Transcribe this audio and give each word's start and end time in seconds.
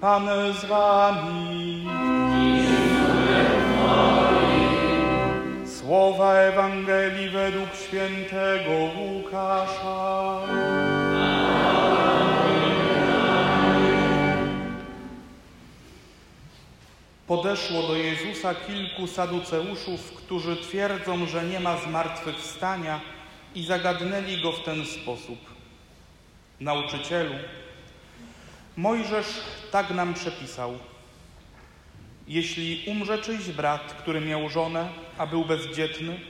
Pan 0.00 0.28
z 0.60 0.64
wami. 0.64 1.86
Słowa 5.66 6.34
Ewangelii 6.34 7.28
według 7.28 7.68
świętego 7.74 8.70
Łukasza. 8.96 10.40
Podeszło 17.26 17.82
do 17.82 17.96
Jezusa 17.96 18.54
kilku 18.54 19.06
saduceuszów, 19.06 20.12
którzy 20.12 20.56
twierdzą, 20.56 21.26
że 21.26 21.44
nie 21.44 21.60
ma 21.60 21.76
zmartwychwstania 21.76 23.00
i 23.54 23.64
zagadnęli 23.64 24.42
go 24.42 24.52
w 24.52 24.64
ten 24.64 24.84
sposób. 24.84 25.38
Nauczycielu, 26.60 27.34
Mojżesz 28.80 29.26
tak 29.70 29.90
nam 29.90 30.14
przepisał. 30.14 30.78
Jeśli 32.28 32.84
umrze 32.86 33.18
czyjś 33.18 33.48
brat, 33.48 33.92
który 33.92 34.20
miał 34.20 34.48
żonę, 34.48 34.88
a 35.18 35.26
był 35.26 35.44
bezdzietny, 35.44 36.20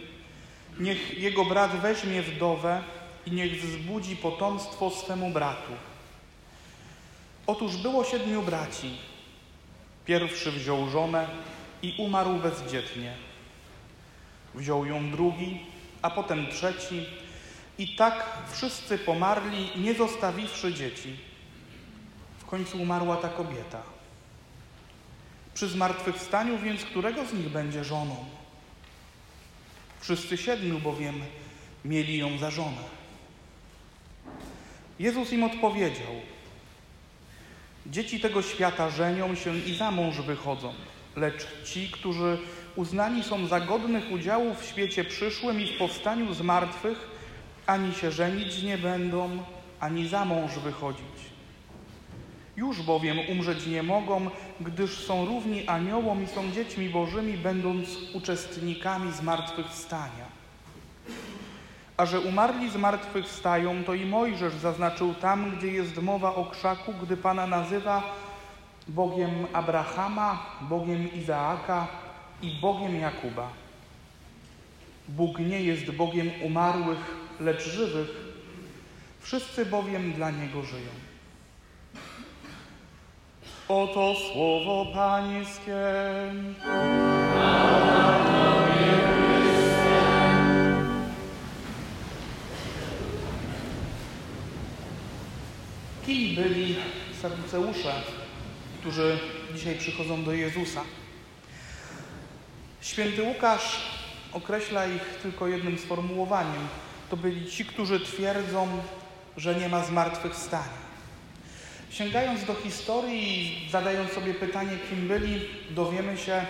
niech 0.81 1.19
jego 1.19 1.45
brat 1.45 1.81
weźmie 1.81 2.23
wdowę 2.23 2.83
i 3.27 3.31
niech 3.31 3.63
wzbudzi 3.63 4.17
potomstwo 4.17 4.91
swemu 4.91 5.31
bratu. 5.31 5.73
Otóż 7.47 7.77
było 7.77 8.05
siedmiu 8.05 8.43
braci. 8.43 8.91
Pierwszy 10.05 10.53
wziął 10.53 10.89
żonę 10.89 11.27
i 11.83 11.95
umarł 11.99 12.35
bezdzietnie. 12.35 13.15
Wziął 14.55 14.87
ją 14.87 15.11
drugi, 15.11 15.61
a 16.03 16.11
potem 16.11 16.47
trzeci, 16.47 17.07
i 17.79 17.97
tak 17.97 18.39
wszyscy 18.53 18.99
pomarli, 18.99 19.71
nie 19.77 19.95
zostawiwszy 19.95 20.75
dzieci. 20.75 21.30
Końcu 22.51 22.83
umarła 22.83 23.17
ta 23.17 23.29
kobieta. 23.29 23.83
Przy 25.55 25.69
zmartwychwstaniu 25.69 26.59
więc 26.59 26.85
którego 26.85 27.27
z 27.27 27.33
nich 27.33 27.49
będzie 27.49 27.85
żoną? 27.85 28.17
Wszyscy 30.01 30.37
siedmiu 30.37 30.79
bowiem 30.79 31.15
mieli 31.85 32.19
ją 32.19 32.39
za 32.39 32.51
żonę. 32.51 32.83
Jezus 34.99 35.33
im 35.33 35.45
odpowiedział: 35.45 36.15
Dzieci 37.87 38.21
tego 38.21 38.43
świata 38.43 38.91
żenią 38.91 39.35
się 39.35 39.59
i 39.59 39.75
za 39.75 39.91
mąż 39.91 40.17
wychodzą, 40.17 40.75
lecz 41.17 41.47
ci, 41.65 41.91
którzy 41.91 42.39
uznani 42.77 43.23
są 43.23 43.47
za 43.47 43.61
godnych 43.61 44.13
udziału 44.13 44.55
w 44.55 44.65
świecie 44.65 45.05
przyszłym 45.05 45.61
i 45.61 45.67
w 45.67 45.79
powstaniu 45.79 46.35
z 46.35 46.41
martwych, 46.41 47.09
ani 47.67 47.95
się 47.95 48.11
żenić 48.11 48.63
nie 48.63 48.79
będą, 48.79 49.43
ani 49.81 50.09
za 50.09 50.25
mąż 50.25 50.53
wychodzić. 50.53 51.31
Już 52.57 52.83
bowiem 52.83 53.19
umrzeć 53.29 53.67
nie 53.67 53.83
mogą, 53.83 54.31
gdyż 54.61 55.07
są 55.07 55.25
równi 55.25 55.67
aniołom 55.67 56.25
i 56.25 56.27
są 56.27 56.53
dziećmi 56.53 56.89
bożymi, 56.89 57.39
będąc 57.39 57.89
uczestnikami 58.15 59.13
zmartwychwstania. 59.13 60.41
A 61.97 62.07
że 62.07 62.21
umarli 62.21 62.71
zmartwychwstają, 62.71 63.85
to 63.85 63.95
i 63.95 64.07
Mojżesz 64.07 64.55
zaznaczył 64.55 65.15
tam, 65.15 65.57
gdzie 65.57 65.67
jest 65.67 66.03
mowa 66.03 66.35
o 66.35 66.45
krzaku, 66.45 66.95
gdy 67.03 67.17
Pana 67.17 67.47
nazywa 67.47 68.15
Bogiem 68.89 69.47
Abrahama, 69.53 70.47
Bogiem 70.61 71.13
Izaaka 71.13 71.87
i 72.43 72.61
Bogiem 72.61 73.01
Jakuba. 73.01 73.49
Bóg 75.09 75.39
nie 75.39 75.63
jest 75.63 75.91
Bogiem 75.91 76.31
umarłych, 76.43 77.17
lecz 77.41 77.63
żywych. 77.63 78.11
Wszyscy 79.21 79.67
bowiem 79.67 80.13
dla 80.13 80.31
Niego 80.31 80.63
żyją. 80.63 80.91
Oto 83.71 84.15
słowo 84.33 84.87
Pańskie. 84.95 85.83
Kim 96.07 96.35
byli 96.35 96.77
saduceusze, 97.23 97.93
którzy 98.81 99.19
dzisiaj 99.55 99.75
przychodzą 99.79 100.25
do 100.25 100.33
Jezusa? 100.33 100.81
Święty 102.81 103.23
Łukasz 103.23 103.81
określa 104.33 104.87
ich 104.87 105.19
tylko 105.23 105.49
jednym 105.49 105.79
sformułowaniem. 105.79 106.69
To 107.11 107.17
byli 107.17 107.51
ci, 107.51 107.65
którzy 107.65 108.01
twierdzą, 108.01 108.69
że 109.37 109.55
nie 109.55 109.69
ma 109.69 109.85
zmartwychwstania. 109.85 110.90
Sięgając 111.91 112.45
do 112.45 112.55
historii 112.55 113.67
i 113.67 113.71
zadając 113.71 114.13
sobie 114.13 114.35
pytanie, 114.35 114.79
kim 114.91 115.09
byli, 115.09 115.41
dowiemy 115.71 116.19
się, 116.19 116.47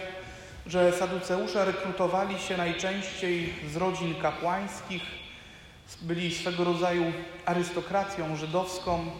że 0.67 0.93
saduceusze 0.93 1.65
rekrutowali 1.65 2.39
się 2.39 2.57
najczęściej 2.57 3.53
z 3.73 3.77
rodzin 3.77 4.15
kapłańskich, 4.15 5.03
byli 6.03 6.35
swego 6.35 6.65
rodzaju 6.65 7.13
arystokracją 7.45 8.37
żydowską, 8.37 9.11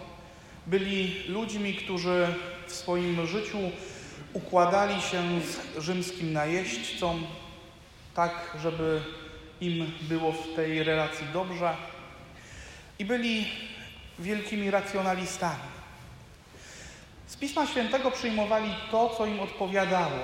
byli 0.67 1.25
ludźmi, 1.29 1.75
którzy 1.75 2.27
w 2.67 2.73
swoim 2.73 3.27
życiu 3.27 3.59
układali 4.33 5.03
się 5.03 5.23
z 5.41 5.83
rzymskim 5.83 6.33
najeźdźcą, 6.33 7.19
tak 8.15 8.57
żeby 8.63 9.01
im 9.61 9.93
było 10.03 10.33
w 10.33 10.55
tej 10.57 10.83
relacji 10.83 11.27
dobrze, 11.33 11.77
i 12.99 13.05
byli 13.05 13.47
wielkimi 14.19 14.71
racjonalistami. 14.71 15.80
Z 17.31 17.37
Pisma 17.37 17.67
Świętego 17.67 18.11
przyjmowali 18.11 18.75
to, 18.91 19.15
co 19.19 19.27
im 19.27 19.41
odpowiadało. 19.41 20.19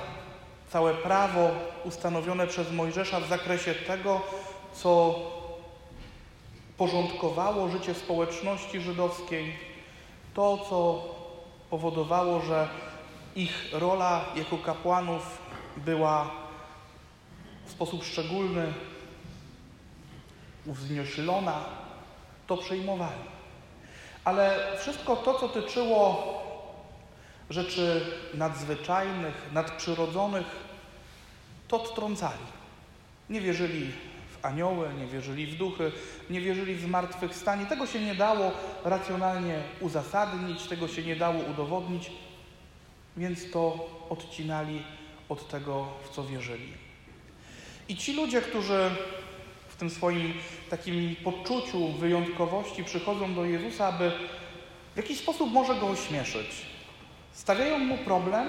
Całe 0.69 0.95
prawo 0.95 1.51
ustanowione 1.85 2.47
przez 2.47 2.73
Mojżesza 2.73 3.21
w 3.21 3.29
zakresie 3.29 3.75
tego, 3.75 4.21
co 4.73 5.15
porządkowało 6.77 7.69
życie 7.69 7.95
społeczności 7.95 8.81
żydowskiej, 8.81 9.53
to, 10.35 10.67
co 10.71 11.05
powodowało, 11.71 12.41
że 12.41 12.69
ich 13.37 13.69
rola 13.73 14.25
jako 14.37 14.59
kapłanów 14.59 15.39
była 15.77 16.31
w 17.67 17.71
sposób 17.71 18.05
szczególny 18.05 18.73
uwznieślona, 20.67 21.65
to 22.47 22.57
przyjmowali. 22.57 23.23
Ale 24.25 24.59
wszystko 24.79 25.17
to, 25.17 25.35
co 25.35 25.49
tyczyło 25.49 26.46
rzeczy 27.51 28.01
nadzwyczajnych, 28.35 29.35
nadprzyrodzonych, 29.53 30.47
to 31.69 31.83
odtrącali. 31.83 32.47
Nie 33.31 33.41
wierzyli 33.41 33.91
w 34.31 34.45
anioły, 34.45 34.89
nie 34.99 35.07
wierzyli 35.07 35.47
w 35.47 35.57
duchy, 35.57 35.93
nie 36.31 36.41
wierzyli 36.41 36.75
w 36.75 36.81
zmartwychwstanie. 36.81 37.67
Tego 37.67 37.87
się 37.87 38.01
nie 38.01 38.15
dało 38.15 38.53
racjonalnie 38.85 39.63
uzasadnić, 39.81 40.63
tego 40.63 40.89
się 40.89 41.03
nie 41.03 41.17
dało 41.17 41.41
udowodnić, 41.51 42.11
więc 43.17 43.51
to 43.51 43.89
odcinali 44.11 44.83
od 45.29 45.49
tego, 45.49 45.87
w 46.05 46.15
co 46.15 46.25
wierzyli. 46.25 46.73
I 47.89 47.97
ci 47.97 48.13
ludzie, 48.13 48.43
którzy 48.43 48.91
w 49.69 49.77
tym 49.77 49.91
swoim 49.91 50.35
takim 50.71 51.17
poczuciu 51.17 51.89
wyjątkowości 51.89 52.85
przychodzą 52.85 53.35
do 53.35 53.45
Jezusa, 53.45 53.87
aby 53.87 54.13
w 54.95 54.97
jakiś 54.97 55.19
sposób 55.19 55.53
może 55.53 55.75
go 55.75 55.89
ośmieszyć, 55.89 56.67
Stawiają 57.37 57.79
mu 57.79 57.99
problem, 57.99 58.49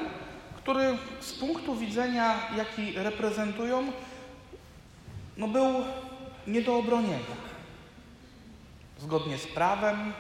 który 0.56 0.98
z 1.20 1.34
punktu 1.34 1.76
widzenia, 1.76 2.36
jaki 2.58 2.92
reprezentują, 2.92 3.92
no 5.38 5.48
był 5.48 5.84
nie 6.48 6.62
do 6.62 6.78
obronienia. 6.78 7.36
Zgodnie 9.00 9.38
z 9.38 9.48
prawem, 9.48 10.14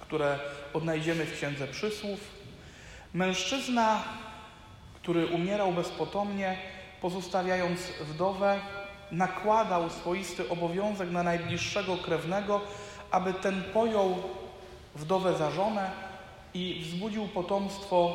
które 0.00 0.38
odnajdziemy 0.74 1.24
w 1.24 1.36
Księdze 1.36 1.66
Przysłów, 1.66 2.20
mężczyzna, 3.14 4.02
który 4.94 5.26
umierał 5.26 5.72
bezpotomnie, 5.72 6.58
pozostawiając 7.00 7.80
wdowę, 8.00 8.60
nakładał 9.12 9.90
swoisty 9.90 10.48
obowiązek 10.48 11.10
na 11.10 11.22
najbliższego 11.22 11.96
krewnego, 11.96 12.60
aby 13.10 13.34
ten 13.34 13.62
pojął 13.72 14.22
wdowę 14.94 15.36
za 15.36 15.50
żonę 15.50 16.07
i 16.58 16.80
wzbudził 16.82 17.28
potomstwo 17.28 18.14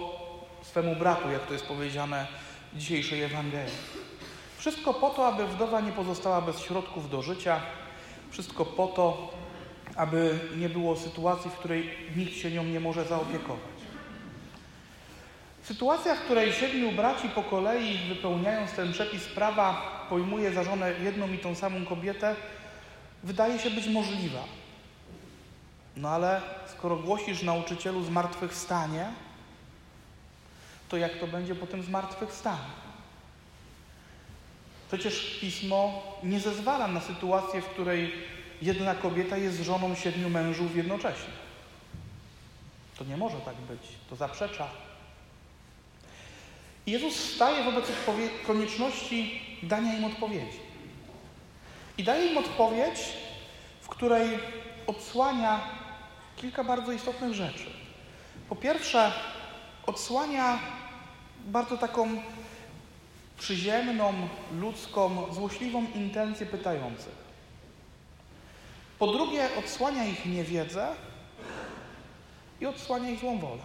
swemu 0.61 0.95
bratu, 0.95 1.31
jak 1.31 1.45
to 1.45 1.53
jest 1.53 1.65
powiedziane 1.65 2.27
w 2.73 2.77
dzisiejszej 2.77 3.23
Ewangelii. 3.23 3.73
Wszystko 4.57 4.93
po 4.93 5.09
to, 5.09 5.27
aby 5.27 5.47
wdowa 5.47 5.81
nie 5.81 5.91
pozostała 5.91 6.41
bez 6.41 6.59
środków 6.59 7.09
do 7.09 7.21
życia, 7.21 7.61
wszystko 8.31 8.65
po 8.65 8.87
to, 8.87 9.33
aby 9.95 10.39
nie 10.57 10.69
było 10.69 10.95
sytuacji, 10.95 11.51
w 11.51 11.53
której 11.53 11.89
nikt 12.15 12.33
się 12.33 12.51
nią 12.51 12.63
nie 12.63 12.79
może 12.79 13.05
zaopiekować. 13.05 13.73
Sytuacja, 15.63 16.15
w 16.15 16.19
której 16.19 16.53
siedmiu 16.53 16.91
braci 16.91 17.29
po 17.29 17.43
kolei, 17.43 17.97
wypełniając 18.09 18.71
ten 18.71 18.93
przepis 18.93 19.27
prawa, 19.27 19.81
pojmuje 20.09 20.53
za 20.53 20.63
żonę 20.63 20.93
jedną 21.03 21.31
i 21.31 21.37
tą 21.37 21.55
samą 21.55 21.85
kobietę, 21.85 22.35
wydaje 23.23 23.59
się 23.59 23.69
być 23.69 23.87
możliwa. 23.87 24.43
No 25.95 26.09
ale 26.09 26.41
skoro 26.77 26.95
głosisz 26.95 27.43
nauczycielu 27.43 28.03
zmartwychwstanie, 28.03 29.05
to 30.89 30.97
jak 30.97 31.19
to 31.19 31.27
będzie 31.27 31.55
po 31.55 31.67
tym 31.67 31.83
zmartwychwstaniu? 31.83 32.83
Przecież 34.87 35.37
Pismo 35.41 36.03
nie 36.23 36.39
zezwala 36.39 36.87
na 36.87 37.01
sytuację, 37.01 37.61
w 37.61 37.65
której 37.65 38.13
jedna 38.61 38.95
kobieta 38.95 39.37
jest 39.37 39.61
żoną 39.61 39.95
siedmiu 39.95 40.29
mężów 40.29 40.75
jednocześnie. 40.75 41.33
To 42.97 43.03
nie 43.03 43.17
może 43.17 43.37
tak 43.37 43.55
być, 43.55 43.81
to 44.09 44.15
zaprzecza. 44.15 44.67
Jezus 46.87 47.15
staje 47.15 47.63
wobec 47.63 47.85
konieczności 48.47 49.41
dania 49.63 49.97
im 49.97 50.05
odpowiedzi. 50.05 50.59
I 51.97 52.03
daje 52.03 52.31
im 52.31 52.37
odpowiedź, 52.37 52.99
w 53.81 53.87
której 53.89 54.39
odsłania 54.87 55.82
kilka 56.35 56.63
bardzo 56.63 56.91
istotnych 56.91 57.33
rzeczy. 57.33 57.65
Po 58.49 58.55
pierwsze, 58.55 59.11
odsłania 59.85 60.59
bardzo 61.45 61.77
taką 61.77 62.21
przyziemną, 63.39 64.13
ludzką, 64.59 65.33
złośliwą 65.33 65.85
intencję 65.95 66.45
pytających. 66.45 67.23
Po 68.99 69.07
drugie, 69.07 69.49
odsłania 69.59 70.05
ich 70.05 70.25
niewiedzę 70.25 70.87
i 72.61 72.65
odsłania 72.65 73.09
ich 73.09 73.19
złą 73.19 73.39
wolę. 73.39 73.63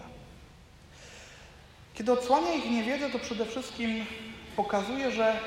Kiedy 1.95 2.13
odsłania 2.13 2.53
ich 2.55 2.71
niewiedzę, 2.71 3.11
to 3.11 3.19
przede 3.19 3.47
wszystkim 3.47 4.07
pokazuje, 4.57 5.11
że 5.13 5.41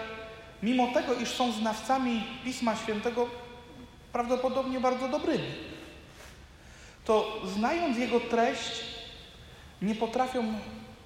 mimo 0.63 0.87
tego, 0.93 1.13
iż 1.13 1.29
są 1.29 1.51
znawcami 1.51 2.23
Pisma 2.43 2.75
Świętego, 2.75 3.27
prawdopodobnie 4.13 4.79
bardzo 4.79 5.07
dobrymi, 5.07 5.47
to 7.11 7.41
znając 7.45 7.97
jego 7.97 8.19
treść, 8.19 8.83
nie 9.81 9.95
potrafią 9.95 10.53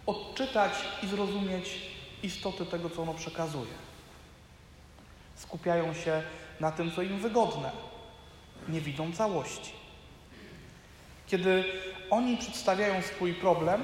odczytać 0.05 0.71
i 1.03 1.07
zrozumieć 1.07 1.81
istoty 2.23 2.65
tego, 2.65 2.89
co 2.89 3.01
ono 3.01 3.13
przekazuje. 3.13 3.73
Skupiają 5.35 5.93
się 5.93 6.23
na 6.59 6.71
tym, 6.71 6.91
co 6.91 7.01
im 7.01 7.19
wygodne, 7.19 7.71
nie 8.69 8.81
widzą 8.81 9.13
całości. 9.13 9.71
Kiedy 11.27 11.63
oni 12.09 12.37
przedstawiają 12.37 13.01
swój 13.01 13.33
problem, 13.33 13.83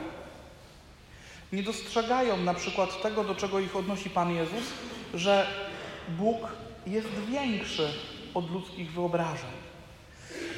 nie 1.53 1.63
dostrzegają 1.63 2.37
na 2.37 2.53
przykład 2.53 3.01
tego, 3.01 3.23
do 3.23 3.35
czego 3.35 3.59
ich 3.59 3.75
odnosi 3.75 4.09
Pan 4.09 4.35
Jezus, 4.35 4.63
że 5.13 5.47
Bóg 6.09 6.37
jest 6.87 7.09
większy 7.29 7.93
od 8.33 8.51
ludzkich 8.51 8.91
wyobrażeń. 8.91 9.60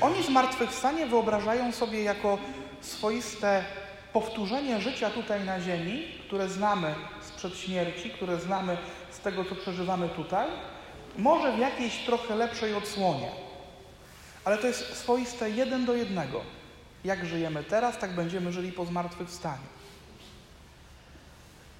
Oni 0.01 0.23
zmartwychwstanie 0.23 1.05
wyobrażają 1.07 1.71
sobie 1.71 2.03
jako 2.03 2.37
swoiste 2.81 3.63
powtórzenie 4.13 4.81
życia 4.81 5.09
tutaj 5.09 5.45
na 5.45 5.61
ziemi, 5.61 6.07
które 6.27 6.49
znamy 6.49 6.95
sprzed 7.21 7.57
śmierci, 7.57 8.09
które 8.09 8.39
znamy 8.39 8.77
z 9.11 9.19
tego, 9.19 9.45
co 9.45 9.55
przeżywamy 9.55 10.09
tutaj, 10.09 10.47
może 11.17 11.51
w 11.51 11.59
jakiejś 11.59 12.05
trochę 12.05 12.35
lepszej 12.35 12.73
odsłonie. 12.73 13.31
Ale 14.45 14.57
to 14.57 14.67
jest 14.67 14.97
swoiste 14.97 15.49
jeden 15.49 15.85
do 15.85 15.95
jednego. 15.95 16.41
Jak 17.03 17.25
żyjemy 17.25 17.63
teraz, 17.63 17.97
tak 17.97 18.15
będziemy 18.15 18.51
żyli 18.51 18.71
po 18.71 18.85
zmartwychwstaniu. 18.85 19.73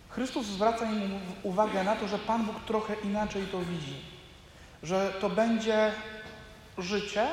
Chrystus 0.10 0.46
zwraca 0.46 0.86
im 0.86 1.20
uwagę 1.44 1.84
na 1.84 1.96
to, 1.96 2.08
że 2.08 2.20
Pan 2.20 2.46
Bóg 2.46 2.56
trochę 2.68 2.96
inaczej 3.04 3.44
to 3.52 3.60
widzi. 3.60 3.96
Że 4.84 5.14
to 5.22 5.30
będzie 5.30 5.92
życie, 6.78 7.28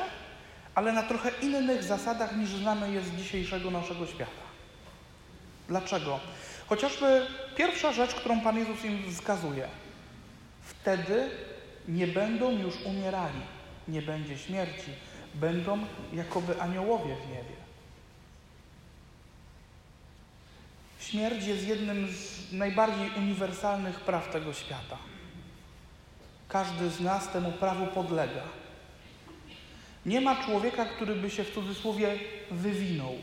ale 0.75 0.91
na 0.91 1.03
trochę 1.03 1.31
innych 1.41 1.83
zasadach 1.83 2.37
niż 2.37 2.49
znamy 2.49 2.91
je 2.91 3.01
z 3.01 3.11
dzisiejszego 3.11 3.71
naszego 3.71 4.07
świata. 4.07 4.41
Dlaczego? 5.67 6.19
Chociażby 6.67 7.27
pierwsza 7.55 7.93
rzecz, 7.93 8.15
którą 8.15 8.41
Pan 8.41 8.57
Jezus 8.57 8.85
im 8.85 9.13
wskazuje. 9.13 9.67
Wtedy 10.61 11.29
nie 11.87 12.07
będą 12.07 12.51
już 12.51 12.81
umierali, 12.85 13.41
nie 13.87 14.01
będzie 14.01 14.37
śmierci, 14.37 14.91
będą 15.33 15.79
jakoby 16.13 16.61
aniołowie 16.61 17.15
w 17.15 17.29
niebie. 17.29 17.61
Śmierć 20.99 21.45
jest 21.45 21.67
jednym 21.67 22.07
z 22.07 22.53
najbardziej 22.53 23.11
uniwersalnych 23.17 23.99
praw 23.99 24.31
tego 24.31 24.53
świata. 24.53 24.97
Każdy 26.47 26.89
z 26.89 26.99
nas 26.99 27.31
temu 27.31 27.51
prawu 27.51 27.87
podlega. 27.87 28.60
Nie 30.05 30.21
ma 30.21 30.43
człowieka, 30.43 30.85
który 30.85 31.15
by 31.15 31.29
się 31.29 31.43
w 31.43 31.53
cudzysłowie 31.53 32.19
wywinął. 32.51 33.15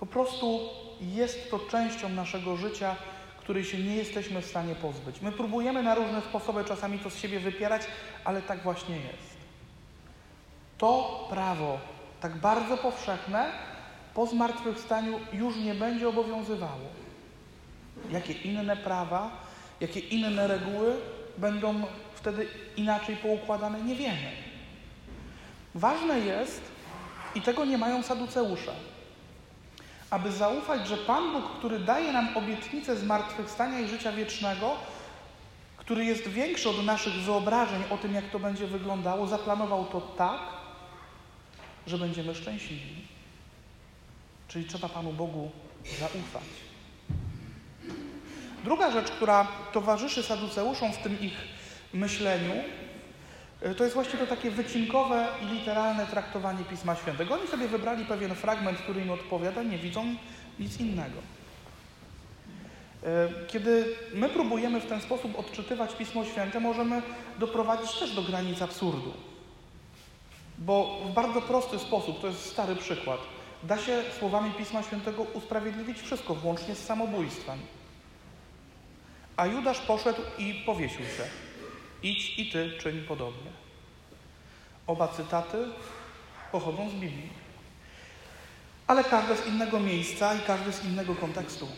Po 0.00 0.06
prostu 0.06 0.60
jest 1.00 1.50
to 1.50 1.58
częścią 1.58 2.08
naszego 2.08 2.56
życia, 2.56 2.96
której 3.38 3.64
się 3.64 3.78
nie 3.78 3.96
jesteśmy 3.96 4.42
w 4.42 4.46
stanie 4.46 4.74
pozbyć. 4.74 5.20
My 5.22 5.32
próbujemy 5.32 5.82
na 5.82 5.94
różne 5.94 6.20
sposoby 6.20 6.64
czasami 6.64 6.98
to 6.98 7.10
z 7.10 7.18
siebie 7.18 7.40
wypierać, 7.40 7.82
ale 8.24 8.42
tak 8.42 8.62
właśnie 8.62 8.96
jest. 8.96 9.36
To 10.78 11.26
prawo, 11.30 11.78
tak 12.20 12.36
bardzo 12.36 12.76
powszechne, 12.76 13.52
po 14.14 14.26
zmartwychwstaniu 14.26 15.20
już 15.32 15.56
nie 15.56 15.74
będzie 15.74 16.08
obowiązywało. 16.08 16.88
Jakie 18.10 18.32
inne 18.32 18.76
prawa, 18.76 19.30
jakie 19.80 20.00
inne 20.00 20.46
reguły 20.46 20.96
będą 21.38 21.82
wtedy 22.14 22.46
inaczej 22.76 23.16
poukładane, 23.16 23.82
nie 23.82 23.94
wiemy. 23.94 24.49
Ważne 25.74 26.20
jest, 26.20 26.62
i 27.34 27.42
tego 27.42 27.64
nie 27.64 27.78
mają 27.78 28.02
saduceusze, 28.02 28.72
aby 30.10 30.32
zaufać, 30.32 30.88
że 30.88 30.96
Pan 30.96 31.32
Bóg, 31.32 31.58
który 31.58 31.78
daje 31.78 32.12
nam 32.12 32.36
obietnicę 32.36 32.96
zmartwychwstania 32.96 33.80
i 33.80 33.88
życia 33.88 34.12
wiecznego, 34.12 34.76
który 35.76 36.04
jest 36.04 36.28
większy 36.28 36.68
od 36.70 36.84
naszych 36.84 37.14
wyobrażeń 37.14 37.82
o 37.90 37.98
tym, 37.98 38.14
jak 38.14 38.30
to 38.30 38.38
będzie 38.38 38.66
wyglądało, 38.66 39.26
zaplanował 39.26 39.84
to 39.84 40.00
tak, 40.00 40.40
że 41.86 41.98
będziemy 41.98 42.34
szczęśliwi. 42.34 43.06
Czyli 44.48 44.64
trzeba 44.64 44.88
Panu 44.88 45.12
Bogu 45.12 45.50
zaufać. 46.00 46.42
Druga 48.64 48.90
rzecz, 48.90 49.10
która 49.10 49.46
towarzyszy 49.72 50.22
saduceuszom 50.22 50.92
w 50.92 50.98
tym 50.98 51.20
ich 51.20 51.34
myśleniu, 51.94 52.54
to 53.76 53.84
jest 53.84 53.94
właśnie 53.94 54.18
to 54.18 54.26
takie 54.26 54.50
wycinkowe 54.50 55.28
i 55.42 55.46
literalne 55.46 56.06
traktowanie 56.06 56.64
Pisma 56.64 56.96
Świętego. 56.96 57.34
Oni 57.34 57.48
sobie 57.48 57.68
wybrali 57.68 58.04
pewien 58.04 58.34
fragment, 58.34 58.78
który 58.78 59.00
im 59.00 59.10
odpowiada, 59.10 59.62
nie 59.62 59.78
widzą 59.78 60.14
nic 60.58 60.80
innego. 60.80 61.18
E, 63.04 63.28
kiedy 63.46 63.96
my 64.14 64.28
próbujemy 64.28 64.80
w 64.80 64.86
ten 64.86 65.00
sposób 65.00 65.38
odczytywać 65.38 65.94
Pismo 65.94 66.24
Święte, 66.24 66.60
możemy 66.60 67.02
doprowadzić 67.38 67.98
też 67.98 68.14
do 68.14 68.22
granic 68.22 68.62
absurdu. 68.62 69.12
Bo 70.58 71.00
w 71.06 71.12
bardzo 71.12 71.42
prosty 71.42 71.78
sposób, 71.78 72.20
to 72.20 72.26
jest 72.26 72.46
stary 72.46 72.76
przykład, 72.76 73.20
da 73.62 73.78
się 73.78 74.02
słowami 74.18 74.50
Pisma 74.50 74.82
Świętego 74.82 75.22
usprawiedliwić 75.22 75.98
wszystko, 76.00 76.34
włącznie 76.34 76.74
z 76.74 76.84
samobójstwem. 76.84 77.58
A 79.36 79.46
Judasz 79.46 79.80
poszedł 79.80 80.22
i 80.38 80.54
powiesił 80.66 81.06
się. 81.06 81.49
Idź 82.02 82.38
i 82.38 82.50
ty 82.50 82.72
czyń 82.82 83.04
podobnie. 83.08 83.50
Oba 84.86 85.08
cytaty 85.08 85.58
pochodzą 86.52 86.90
z 86.90 86.92
Biblii. 86.92 87.28
Ale 88.86 89.04
każde 89.04 89.36
z 89.36 89.46
innego 89.46 89.80
miejsca 89.80 90.34
i 90.34 90.40
każdy 90.40 90.72
z 90.72 90.84
innego 90.84 91.14
kontekstu. 91.14 91.68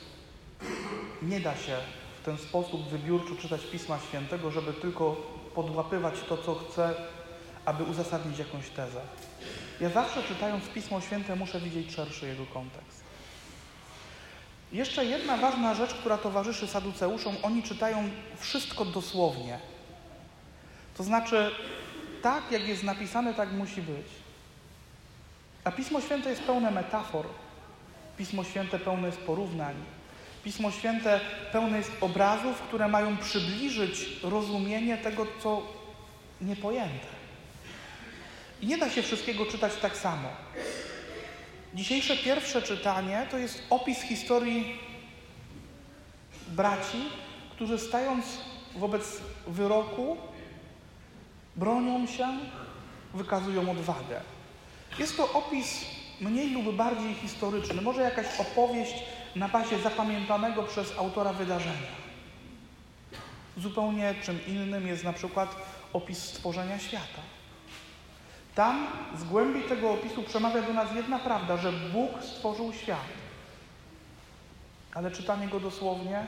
Nie 1.22 1.40
da 1.40 1.56
się 1.56 1.76
w 2.22 2.24
ten 2.24 2.38
sposób 2.38 2.88
wybiórczo 2.88 3.36
czytać 3.42 3.60
Pisma 3.72 3.98
Świętego, 4.08 4.50
żeby 4.50 4.72
tylko 4.72 5.16
podłapywać 5.54 6.14
to, 6.28 6.38
co 6.38 6.54
chce, 6.54 6.94
aby 7.64 7.84
uzasadnić 7.84 8.38
jakąś 8.38 8.68
tezę. 8.68 9.00
Ja 9.80 9.88
zawsze 9.88 10.22
czytając 10.22 10.68
Pismo 10.68 11.00
Święte 11.00 11.36
muszę 11.36 11.60
widzieć 11.60 11.94
szerszy 11.94 12.26
jego 12.26 12.46
kontekst. 12.46 13.04
Jeszcze 14.72 15.04
jedna 15.04 15.36
ważna 15.36 15.74
rzecz, 15.74 15.94
która 15.94 16.18
towarzyszy 16.18 16.66
saduceuszom, 16.66 17.36
oni 17.42 17.62
czytają 17.62 18.10
wszystko 18.38 18.84
dosłownie. 18.84 19.71
To 20.96 21.02
znaczy, 21.02 21.50
tak 22.22 22.52
jak 22.52 22.68
jest 22.68 22.82
napisane, 22.82 23.34
tak 23.34 23.52
musi 23.52 23.82
być. 23.82 24.06
A 25.64 25.70
Pismo 25.70 26.00
Święte 26.00 26.30
jest 26.30 26.42
pełne 26.42 26.70
metafor. 26.70 27.26
Pismo 28.18 28.44
Święte 28.44 28.78
pełne 28.78 29.06
jest 29.06 29.18
porównań. 29.18 29.74
Pismo 30.44 30.70
Święte 30.70 31.20
pełne 31.52 31.78
jest 31.78 31.92
obrazów, 32.00 32.60
które 32.60 32.88
mają 32.88 33.16
przybliżyć 33.16 34.06
rozumienie 34.22 34.98
tego, 34.98 35.26
co 35.42 35.62
niepojęte. 36.40 37.06
I 38.60 38.66
nie 38.66 38.78
da 38.78 38.90
się 38.90 39.02
wszystkiego 39.02 39.46
czytać 39.46 39.72
tak 39.82 39.96
samo. 39.96 40.28
Dzisiejsze 41.74 42.16
pierwsze 42.16 42.62
czytanie 42.62 43.26
to 43.30 43.38
jest 43.38 43.62
opis 43.70 44.00
historii 44.00 44.78
braci, 46.48 46.98
którzy 47.50 47.78
stając 47.78 48.24
wobec 48.76 49.20
wyroku, 49.46 50.16
bronią 51.56 52.06
się, 52.06 52.28
wykazują 53.14 53.70
odwagę. 53.70 54.20
Jest 54.98 55.16
to 55.16 55.32
opis 55.32 55.84
mniej 56.20 56.50
lub 56.50 56.76
bardziej 56.76 57.14
historyczny, 57.14 57.82
może 57.82 58.02
jakaś 58.02 58.26
opowieść 58.40 58.94
na 59.36 59.48
bazie 59.48 59.78
zapamiętanego 59.78 60.62
przez 60.62 60.98
autora 60.98 61.32
wydarzenia. 61.32 62.02
Zupełnie 63.56 64.14
czym 64.22 64.46
innym 64.46 64.86
jest 64.86 65.04
na 65.04 65.12
przykład 65.12 65.56
opis 65.92 66.18
stworzenia 66.18 66.78
świata. 66.78 67.22
Tam 68.54 68.86
z 69.16 69.24
głębi 69.24 69.62
tego 69.62 69.90
opisu 69.90 70.22
przemawia 70.22 70.62
do 70.62 70.72
nas 70.72 70.94
jedna 70.94 71.18
prawda, 71.18 71.56
że 71.56 71.72
Bóg 71.72 72.10
stworzył 72.22 72.72
świat. 72.72 73.08
Ale 74.94 75.10
czytanie 75.10 75.48
go 75.48 75.60
dosłownie 75.60 76.26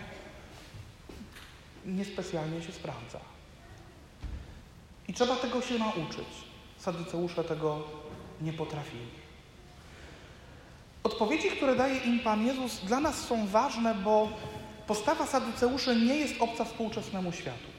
niespecjalnie 1.86 2.62
się 2.62 2.72
sprawdza. 2.72 3.33
Trzeba 5.14 5.36
tego 5.36 5.62
się 5.62 5.78
nauczyć. 5.78 6.28
Saduceusze 6.78 7.44
tego 7.44 7.82
nie 8.40 8.52
potrafili. 8.52 9.06
Odpowiedzi, 11.02 11.50
które 11.50 11.76
daje 11.76 11.96
im 11.96 12.20
Pan 12.20 12.46
Jezus, 12.46 12.84
dla 12.84 13.00
nas 13.00 13.18
są 13.18 13.46
ważne, 13.46 13.94
bo 13.94 14.28
postawa 14.86 15.26
Saduceuszy 15.26 15.96
nie 15.96 16.16
jest 16.16 16.34
obca 16.40 16.64
współczesnemu 16.64 17.32
światu. 17.32 17.74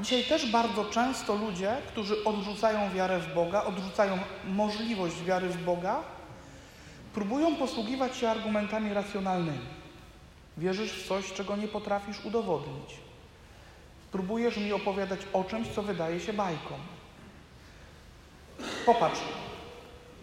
Dzisiaj 0.00 0.24
też 0.24 0.50
bardzo 0.50 0.84
często 0.84 1.34
ludzie, 1.36 1.76
którzy 1.88 2.24
odrzucają 2.24 2.90
wiarę 2.90 3.18
w 3.18 3.34
Boga, 3.34 3.64
odrzucają 3.64 4.18
możliwość 4.44 5.22
wiary 5.22 5.48
w 5.48 5.64
Boga, 5.64 6.02
próbują 7.14 7.56
posługiwać 7.56 8.16
się 8.16 8.30
argumentami 8.30 8.94
racjonalnymi. 8.94 9.66
Wierzysz 10.58 10.92
w 10.92 11.08
coś, 11.08 11.32
czego 11.32 11.56
nie 11.56 11.68
potrafisz 11.68 12.24
udowodnić. 12.24 13.09
Próbujesz 14.12 14.56
mi 14.56 14.72
opowiadać 14.72 15.20
o 15.32 15.44
czymś, 15.44 15.68
co 15.68 15.82
wydaje 15.82 16.20
się 16.20 16.32
bajką. 16.32 16.74
Popatrz, 18.86 19.20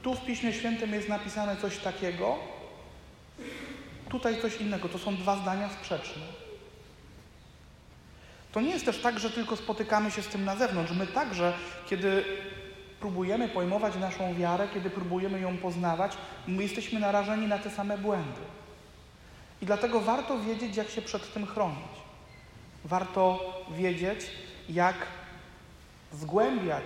tu 0.04 0.16
w 0.16 0.26
Piśmie 0.26 0.54
Świętym 0.54 0.94
jest 0.94 1.10
napisane 1.10 1.58
coś 1.58 1.78
takiego, 1.78 2.38
tutaj 4.10 4.42
coś 4.42 4.62
innego. 4.62 4.90
To 4.90 4.98
są 4.98 5.16
dwa 5.16 5.36
zdania 5.36 5.70
sprzeczne. 5.70 6.24
To 8.52 8.62
nie 8.62 8.70
jest 8.70 8.86
też 8.86 9.02
tak, 9.02 9.20
że 9.20 9.30
tylko 9.30 9.56
spotykamy 9.56 10.12
się 10.12 10.22
z 10.22 10.28
tym 10.28 10.46
na 10.46 10.56
zewnątrz. 10.56 10.92
My 10.92 11.08
także, 11.08 11.54
kiedy 11.90 12.24
próbujemy 13.00 13.50
pojmować 13.50 13.96
naszą 13.96 14.34
wiarę, 14.34 14.68
kiedy 14.74 14.90
próbujemy 14.90 15.40
ją 15.40 15.58
poznawać, 15.58 16.18
my 16.48 16.64
jesteśmy 16.64 17.00
narażeni 17.00 17.48
na 17.48 17.58
te 17.58 17.70
same 17.70 17.98
błędy. 17.98 18.42
I 19.62 19.66
dlatego 19.66 20.02
warto 20.02 20.40
wiedzieć, 20.40 20.78
jak 20.78 20.90
się 20.90 21.02
przed 21.02 21.34
tym 21.34 21.46
chronić. 21.46 22.07
Warto 22.88 23.40
wiedzieć, 23.72 24.20
jak 24.70 24.96
zgłębiać 26.14 26.84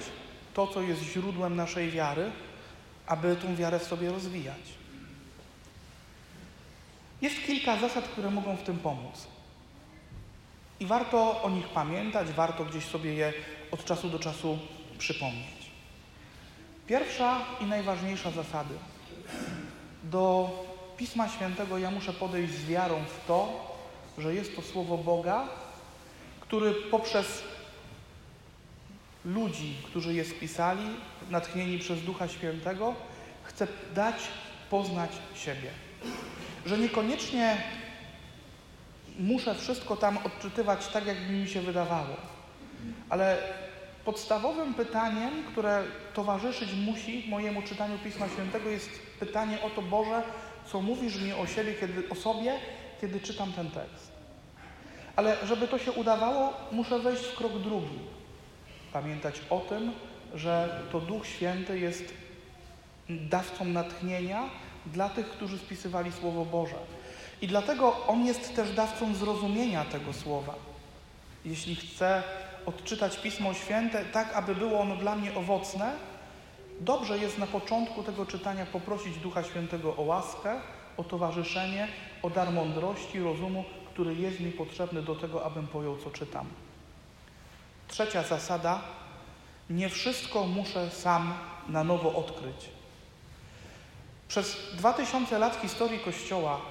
to, 0.53 0.67
co 0.67 0.81
jest 0.81 1.01
źródłem 1.01 1.55
naszej 1.55 1.91
wiary, 1.91 2.31
aby 3.07 3.35
tą 3.35 3.55
wiarę 3.55 3.79
w 3.79 3.83
sobie 3.83 4.11
rozwijać. 4.11 4.61
Jest 7.21 7.35
kilka 7.45 7.77
zasad, 7.77 8.07
które 8.07 8.31
mogą 8.31 8.55
w 8.55 8.63
tym 8.63 8.79
pomóc. 8.79 9.27
I 10.79 10.85
warto 10.85 11.43
o 11.43 11.49
nich 11.49 11.67
pamiętać, 11.67 12.27
warto 12.31 12.65
gdzieś 12.65 12.85
sobie 12.85 13.13
je 13.13 13.33
od 13.71 13.85
czasu 13.85 14.09
do 14.09 14.19
czasu 14.19 14.59
przypomnieć. 14.97 15.71
Pierwsza 16.87 17.39
i 17.59 17.65
najważniejsza 17.65 18.31
zasada. 18.31 18.75
Do 20.03 20.49
Pisma 20.97 21.29
Świętego 21.29 21.77
ja 21.77 21.91
muszę 21.91 22.13
podejść 22.13 22.53
z 22.53 22.65
wiarą 22.65 23.03
w 23.05 23.27
to, 23.27 23.71
że 24.17 24.35
jest 24.35 24.55
to 24.55 24.61
Słowo 24.61 24.97
Boga, 24.97 25.47
który 26.51 26.73
poprzez 26.73 27.43
ludzi, 29.25 29.75
którzy 29.85 30.13
je 30.13 30.25
spisali, 30.25 30.83
natchnieni 31.29 31.79
przez 31.79 32.01
Ducha 32.01 32.27
Świętego, 32.27 32.95
chce 33.43 33.67
dać 33.95 34.15
poznać 34.69 35.11
siebie. 35.35 35.69
Że 36.65 36.77
niekoniecznie 36.77 37.63
muszę 39.19 39.55
wszystko 39.55 39.97
tam 39.97 40.17
odczytywać 40.17 40.87
tak, 40.87 41.05
jakby 41.05 41.33
mi 41.33 41.47
się 41.47 41.61
wydawało. 41.61 42.15
Ale 43.09 43.37
podstawowym 44.05 44.73
pytaniem, 44.73 45.43
które 45.51 45.83
towarzyszyć 46.13 46.69
musi 46.73 47.25
mojemu 47.29 47.61
czytaniu 47.61 47.97
Pisma 48.03 48.29
Świętego 48.29 48.69
jest 48.69 48.89
pytanie 49.19 49.61
o 49.61 49.69
to, 49.69 49.81
Boże, 49.81 50.23
co 50.71 50.81
mówisz 50.81 51.21
mi 51.21 51.33
o, 51.33 51.47
siebie, 51.47 51.73
kiedy, 51.73 52.09
o 52.09 52.15
sobie, 52.15 52.59
kiedy 53.01 53.19
czytam 53.19 53.53
ten 53.53 53.71
tekst. 53.71 54.10
Ale 55.21 55.37
żeby 55.45 55.67
to 55.67 55.77
się 55.77 55.91
udawało, 55.91 56.53
muszę 56.71 56.99
wejść 56.99 57.23
w 57.23 57.35
krok 57.35 57.59
drugi. 57.59 57.99
Pamiętać 58.93 59.41
o 59.49 59.59
tym, 59.59 59.91
że 60.35 60.81
to 60.91 60.99
Duch 60.99 61.27
Święty 61.27 61.79
jest 61.79 62.13
dawcą 63.09 63.65
natchnienia 63.65 64.49
dla 64.85 65.09
tych, 65.09 65.29
którzy 65.29 65.57
spisywali 65.57 66.11
Słowo 66.11 66.45
Boże. 66.45 66.75
I 67.41 67.47
dlatego 67.47 68.07
On 68.07 68.25
jest 68.25 68.55
też 68.55 68.71
dawcą 68.71 69.15
zrozumienia 69.15 69.85
tego 69.85 70.13
słowa. 70.13 70.55
Jeśli 71.45 71.75
chcę 71.75 72.23
odczytać 72.65 73.17
Pismo 73.17 73.53
Święte 73.53 74.05
tak, 74.05 74.33
aby 74.33 74.55
było 74.55 74.79
ono 74.79 74.95
dla 74.95 75.15
mnie 75.15 75.35
owocne, 75.35 75.91
dobrze 76.79 77.17
jest 77.17 77.37
na 77.37 77.47
początku 77.47 78.03
tego 78.03 78.25
czytania 78.25 78.65
poprosić 78.65 79.17
Ducha 79.17 79.43
Świętego 79.43 79.95
o 79.97 80.01
łaskę, 80.01 80.59
o 80.97 81.03
towarzyszenie, 81.03 81.87
o 82.21 82.29
dar 82.29 82.51
mądrości, 82.51 83.19
rozumu, 83.19 83.65
który 84.01 84.15
jest 84.15 84.39
mi 84.39 84.51
potrzebny 84.51 85.01
do 85.01 85.15
tego, 85.15 85.45
abym 85.45 85.67
pojął, 85.67 85.97
co 85.97 86.11
czytam. 86.11 86.47
Trzecia 87.87 88.23
zasada. 88.23 88.81
Nie 89.69 89.89
wszystko 89.89 90.47
muszę 90.47 90.89
sam 90.89 91.33
na 91.67 91.83
nowo 91.83 92.15
odkryć. 92.15 92.69
Przez 94.27 94.57
dwa 94.73 94.93
tysiące 94.93 95.39
lat 95.39 95.61
historii 95.61 95.99
Kościoła 95.99 96.61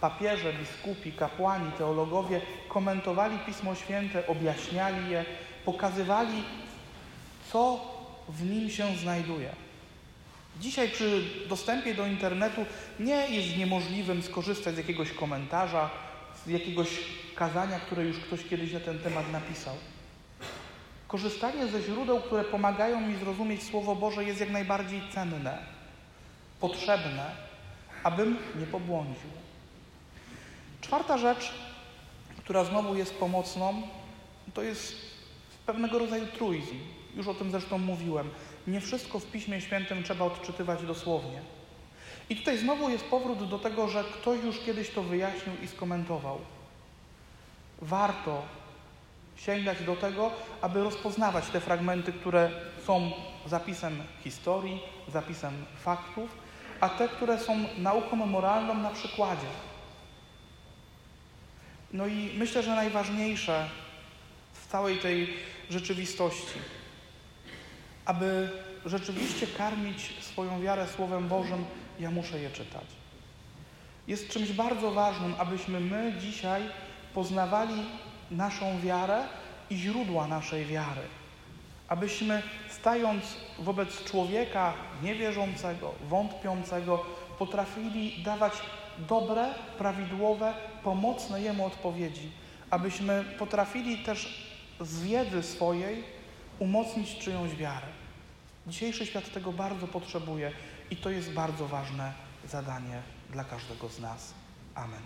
papieże, 0.00 0.52
biskupi, 0.52 1.12
kapłani, 1.12 1.72
teologowie 1.72 2.40
komentowali 2.68 3.38
Pismo 3.46 3.74
Święte, 3.74 4.26
objaśniali 4.26 5.10
je, 5.10 5.24
pokazywali, 5.64 6.44
co 7.52 7.80
w 8.28 8.50
nim 8.50 8.70
się 8.70 8.96
znajduje. 8.96 9.50
Dzisiaj 10.60 10.88
przy 10.88 11.24
dostępie 11.48 11.94
do 11.94 12.06
internetu 12.06 12.66
nie 13.00 13.28
jest 13.30 13.56
niemożliwym 13.56 14.22
skorzystać 14.22 14.74
z 14.74 14.78
jakiegoś 14.78 15.12
komentarza, 15.12 16.11
z 16.46 16.50
jakiegoś 16.50 16.88
kazania, 17.34 17.80
które 17.80 18.04
już 18.04 18.18
ktoś 18.18 18.44
kiedyś 18.44 18.72
na 18.72 18.80
ten 18.80 18.98
temat 18.98 19.32
napisał. 19.32 19.76
Korzystanie 21.08 21.66
ze 21.66 21.82
źródeł, 21.82 22.20
które 22.20 22.44
pomagają 22.44 23.00
mi 23.00 23.16
zrozumieć 23.16 23.62
Słowo 23.62 23.96
Boże, 23.96 24.24
jest 24.24 24.40
jak 24.40 24.50
najbardziej 24.50 25.02
cenne, 25.14 25.58
potrzebne, 26.60 27.30
abym 28.04 28.36
nie 28.60 28.66
pobłądził. 28.66 29.30
Czwarta 30.80 31.18
rzecz, 31.18 31.52
która 32.38 32.64
znowu 32.64 32.94
jest 32.94 33.14
pomocną, 33.14 33.82
to 34.54 34.62
jest 34.62 34.96
pewnego 35.66 35.98
rodzaju 35.98 36.26
truizm. 36.26 36.76
Już 37.16 37.28
o 37.28 37.34
tym 37.34 37.50
zresztą 37.50 37.78
mówiłem. 37.78 38.30
Nie 38.66 38.80
wszystko 38.80 39.18
w 39.18 39.26
Piśmie 39.26 39.60
Świętym 39.60 40.02
trzeba 40.02 40.24
odczytywać 40.24 40.82
dosłownie. 40.82 41.40
I 42.32 42.36
tutaj 42.36 42.58
znowu 42.58 42.90
jest 42.90 43.04
powrót 43.04 43.48
do 43.48 43.58
tego, 43.58 43.88
że 43.88 44.04
ktoś 44.04 44.44
już 44.44 44.58
kiedyś 44.58 44.90
to 44.90 45.02
wyjaśnił 45.02 45.54
i 45.62 45.68
skomentował. 45.68 46.38
Warto 47.82 48.42
sięgać 49.36 49.82
do 49.84 49.96
tego, 49.96 50.30
aby 50.60 50.84
rozpoznawać 50.84 51.46
te 51.46 51.60
fragmenty, 51.60 52.12
które 52.12 52.50
są 52.86 53.12
zapisem 53.46 54.02
historii, 54.24 54.80
zapisem 55.08 55.52
faktów, 55.84 56.30
a 56.80 56.88
te, 56.88 57.08
które 57.08 57.38
są 57.38 57.64
nauką 57.78 58.16
moralną 58.16 58.74
na 58.74 58.90
przykładzie. 58.90 59.52
No 61.92 62.06
i 62.06 62.30
myślę, 62.38 62.62
że 62.62 62.70
najważniejsze 62.70 63.68
w 64.52 64.66
całej 64.66 64.98
tej 64.98 65.34
rzeczywistości, 65.70 66.58
aby 68.04 68.50
rzeczywiście 68.86 69.46
karmić 69.46 70.12
swoją 70.20 70.60
wiarę 70.60 70.86
Słowem 70.96 71.28
Bożym, 71.28 71.64
ja 72.02 72.10
muszę 72.10 72.38
je 72.40 72.50
czytać. 72.50 72.84
Jest 74.08 74.28
czymś 74.28 74.52
bardzo 74.52 74.90
ważnym, 74.90 75.34
abyśmy 75.38 75.80
my 75.80 76.14
dzisiaj 76.20 76.62
poznawali 77.14 77.82
naszą 78.30 78.80
wiarę 78.80 79.24
i 79.70 79.76
źródła 79.76 80.26
naszej 80.26 80.66
wiary. 80.66 81.00
Abyśmy 81.88 82.42
stając 82.70 83.24
wobec 83.58 84.04
człowieka 84.04 84.74
niewierzącego, 85.02 85.94
wątpiącego, 86.08 87.04
potrafili 87.38 88.22
dawać 88.22 88.52
dobre, 88.98 89.54
prawidłowe, 89.78 90.54
pomocne 90.84 91.42
Jemu 91.42 91.66
odpowiedzi. 91.66 92.30
Abyśmy 92.70 93.24
potrafili 93.38 93.98
też 93.98 94.48
z 94.80 95.02
wiedzy 95.02 95.42
swojej 95.42 96.04
umocnić 96.58 97.18
czyjąś 97.18 97.54
wiarę. 97.54 97.86
Dzisiejszy 98.66 99.06
świat 99.06 99.32
tego 99.32 99.52
bardzo 99.52 99.88
potrzebuje 99.88 100.52
i 100.92 100.96
to 100.96 101.10
jest 101.10 101.32
bardzo 101.32 101.68
ważne 101.68 102.12
zadanie 102.48 103.02
dla 103.30 103.44
każdego 103.44 103.88
z 103.88 103.98
nas. 103.98 104.34
Amen. 104.74 105.02